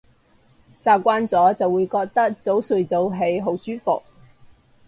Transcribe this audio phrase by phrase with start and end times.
[0.83, 4.01] 習慣咗就會覺得早睡早起好舒服